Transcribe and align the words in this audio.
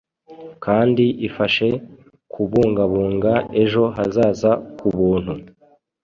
kandi 0.65 1.05
ifashe 1.27 1.67
kubungabunga 2.31 3.31
ejo 3.63 3.83
hazaza 3.95 4.51
kubuntu 4.79 5.33